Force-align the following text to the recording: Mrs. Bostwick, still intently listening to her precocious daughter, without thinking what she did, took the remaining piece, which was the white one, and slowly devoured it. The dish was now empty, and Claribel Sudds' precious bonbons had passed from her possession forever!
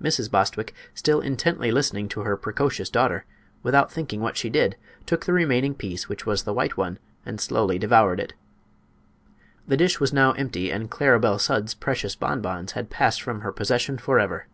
Mrs. 0.00 0.30
Bostwick, 0.30 0.72
still 0.94 1.20
intently 1.20 1.72
listening 1.72 2.06
to 2.10 2.20
her 2.20 2.36
precocious 2.36 2.88
daughter, 2.88 3.24
without 3.64 3.90
thinking 3.90 4.20
what 4.20 4.36
she 4.36 4.48
did, 4.48 4.76
took 5.04 5.24
the 5.26 5.32
remaining 5.32 5.74
piece, 5.74 6.08
which 6.08 6.24
was 6.24 6.44
the 6.44 6.52
white 6.54 6.76
one, 6.76 7.00
and 7.26 7.40
slowly 7.40 7.76
devoured 7.76 8.20
it. 8.20 8.34
The 9.66 9.76
dish 9.76 9.98
was 9.98 10.12
now 10.12 10.30
empty, 10.34 10.70
and 10.70 10.88
Claribel 10.92 11.40
Sudds' 11.40 11.74
precious 11.74 12.14
bonbons 12.14 12.70
had 12.78 12.88
passed 12.88 13.20
from 13.20 13.40
her 13.40 13.50
possession 13.50 13.98
forever! 13.98 14.46